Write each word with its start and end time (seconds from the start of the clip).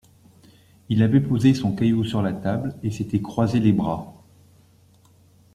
Il 0.89 1.03
avait 1.03 1.19
posé 1.21 1.53
son 1.53 1.75
caillou 1.75 2.03
sur 2.03 2.23
la 2.23 2.33
table 2.33 2.73
et 2.81 2.89
s’était 2.89 3.21
croisé 3.21 3.59
les 3.59 3.71
bras. 3.71 4.11